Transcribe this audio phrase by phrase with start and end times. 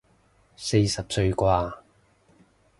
[0.57, 1.73] 四十歲啩